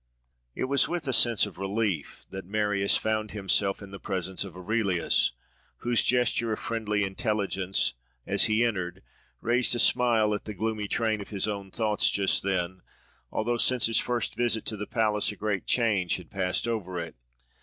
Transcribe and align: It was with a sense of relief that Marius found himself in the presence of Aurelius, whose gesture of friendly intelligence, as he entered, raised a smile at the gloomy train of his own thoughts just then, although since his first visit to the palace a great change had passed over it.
It 0.55 0.63
was 0.63 0.87
with 0.87 1.07
a 1.07 1.13
sense 1.13 1.45
of 1.45 1.59
relief 1.59 2.25
that 2.31 2.43
Marius 2.47 2.97
found 2.97 3.33
himself 3.33 3.83
in 3.83 3.91
the 3.91 3.99
presence 3.99 4.43
of 4.43 4.57
Aurelius, 4.57 5.31
whose 5.81 6.01
gesture 6.01 6.51
of 6.51 6.57
friendly 6.57 7.03
intelligence, 7.03 7.93
as 8.25 8.45
he 8.45 8.65
entered, 8.65 9.03
raised 9.41 9.75
a 9.75 9.77
smile 9.79 10.33
at 10.33 10.45
the 10.45 10.55
gloomy 10.55 10.87
train 10.87 11.21
of 11.21 11.29
his 11.29 11.47
own 11.47 11.69
thoughts 11.69 12.09
just 12.09 12.41
then, 12.41 12.81
although 13.31 13.57
since 13.57 13.85
his 13.85 13.99
first 13.99 14.33
visit 14.33 14.65
to 14.65 14.75
the 14.75 14.87
palace 14.87 15.31
a 15.31 15.35
great 15.35 15.67
change 15.67 16.15
had 16.15 16.31
passed 16.31 16.67
over 16.67 16.99
it. 16.99 17.13